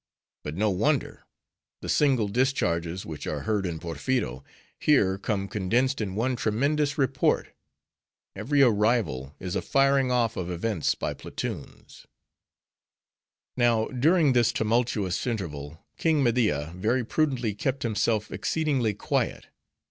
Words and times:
But 0.43 0.55
no 0.55 0.71
wonder. 0.71 1.27
The 1.81 1.87
single 1.87 2.27
discharges 2.27 3.05
which 3.05 3.27
are 3.27 3.41
heard 3.41 3.67
in 3.67 3.77
Porpheero; 3.77 4.43
here 4.79 5.19
come 5.19 5.47
condensed 5.47 6.01
in 6.01 6.15
one 6.15 6.35
tremendous 6.35 6.97
report. 6.97 7.49
Every 8.35 8.63
arrival 8.63 9.35
is 9.39 9.55
a 9.55 9.61
firing 9.61 10.11
off 10.11 10.37
of 10.37 10.49
events 10.49 10.95
by 10.95 11.13
platoons." 11.13 12.07
Now, 13.55 13.89
during 13.89 14.33
this 14.33 14.51
tumultuous 14.51 15.27
interval, 15.27 15.85
King 15.99 16.23
Media 16.23 16.73
very 16.75 17.05
prudently 17.05 17.53
kept 17.53 17.83
himself 17.83 18.31
exceedingly 18.31 18.95
quiet. 18.95 19.49